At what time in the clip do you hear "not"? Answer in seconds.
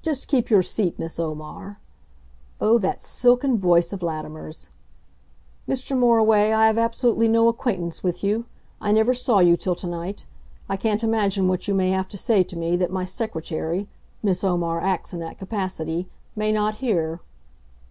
16.52-16.76